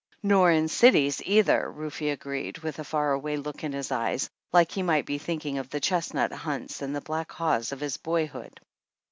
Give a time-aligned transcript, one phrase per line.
[0.23, 4.71] "Nor in cities either," Rufe agreed, with a far away look in his eyes, like
[4.71, 8.59] he might be think ing of the chestnut hunts and black haws of his boyhood.